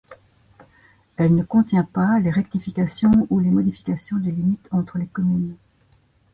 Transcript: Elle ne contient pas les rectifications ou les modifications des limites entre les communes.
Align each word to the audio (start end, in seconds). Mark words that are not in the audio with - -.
Elle 1.15 1.35
ne 1.35 1.43
contient 1.43 1.83
pas 1.83 2.17
les 2.19 2.31
rectifications 2.31 3.27
ou 3.29 3.37
les 3.39 3.51
modifications 3.51 4.17
des 4.17 4.31
limites 4.31 4.67
entre 4.71 4.97
les 4.97 5.05
communes. 5.05 5.55